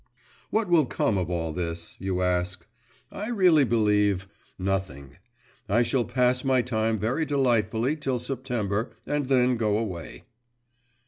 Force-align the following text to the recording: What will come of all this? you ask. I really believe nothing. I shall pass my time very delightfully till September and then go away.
What 0.49 0.67
will 0.67 0.87
come 0.87 1.19
of 1.19 1.29
all 1.29 1.53
this? 1.53 1.95
you 1.99 2.23
ask. 2.23 2.65
I 3.11 3.27
really 3.29 3.63
believe 3.63 4.27
nothing. 4.57 5.17
I 5.69 5.83
shall 5.83 6.05
pass 6.05 6.43
my 6.43 6.63
time 6.63 6.97
very 6.97 7.23
delightfully 7.23 7.95
till 7.97 8.17
September 8.17 8.93
and 9.05 9.27
then 9.27 9.57
go 9.57 9.77
away. 9.77 10.23